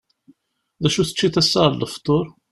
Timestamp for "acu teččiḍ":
0.87-1.35